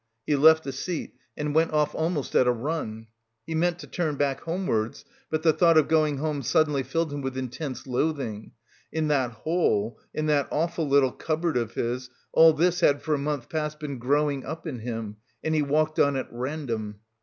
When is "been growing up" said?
13.79-14.65